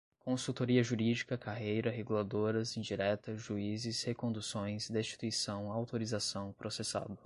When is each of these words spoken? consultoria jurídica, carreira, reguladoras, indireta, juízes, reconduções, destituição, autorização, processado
consultoria 0.17 0.83
jurídica, 0.83 1.37
carreira, 1.37 1.91
reguladoras, 1.91 2.75
indireta, 2.75 3.35
juízes, 3.37 4.01
reconduções, 4.01 4.89
destituição, 4.89 5.71
autorização, 5.71 6.51
processado 6.53 7.15